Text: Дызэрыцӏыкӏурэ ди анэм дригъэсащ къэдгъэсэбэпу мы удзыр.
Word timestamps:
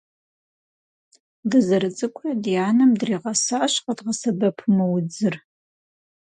Дызэрыцӏыкӏурэ 1.49 2.33
ди 2.43 2.53
анэм 2.67 2.91
дригъэсащ 2.99 3.73
къэдгъэсэбэпу 3.83 4.69
мы 4.75 4.85
удзыр. 4.95 5.35